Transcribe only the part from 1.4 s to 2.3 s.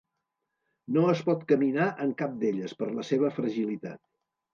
caminar en